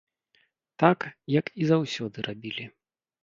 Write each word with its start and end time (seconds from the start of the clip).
Так, 0.83 1.05
як 1.39 1.51
і 1.65 1.69
заўсёды 1.71 2.17
рабілі. 2.31 2.65